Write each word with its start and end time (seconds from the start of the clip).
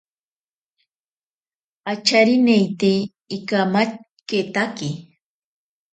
Acharineite 1.91 2.91
ikamaketake. 3.35 4.89